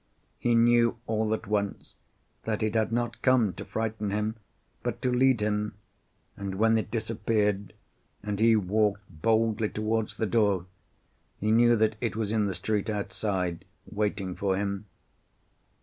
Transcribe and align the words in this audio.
He 0.39 0.55
knew 0.55 0.97
all 1.05 1.31
at 1.31 1.45
once 1.45 1.95
that 2.45 2.63
it 2.63 2.73
had 2.73 2.91
not 2.91 3.21
come 3.21 3.53
to 3.53 3.63
frighten 3.63 4.09
him 4.09 4.35
but 4.81 4.99
to 5.03 5.11
lead 5.13 5.41
him, 5.43 5.75
and 6.35 6.55
when 6.55 6.75
it 6.79 6.89
disappeared, 6.89 7.73
and 8.23 8.39
he 8.39 8.55
walked 8.55 9.21
boldly 9.21 9.69
towards 9.69 10.15
the 10.15 10.25
door, 10.25 10.65
he 11.39 11.51
knew 11.51 11.75
that 11.75 11.97
it 12.01 12.15
was 12.15 12.31
in 12.31 12.47
the 12.47 12.55
street 12.55 12.89
outside, 12.89 13.63
waiting 13.91 14.35
for 14.35 14.57
him. 14.57 14.87